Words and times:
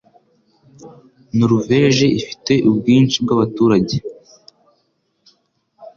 Noruveje 1.37 2.05
ifite 2.19 2.53
ubwinshi 2.69 3.17
bwabaturage. 3.23 3.97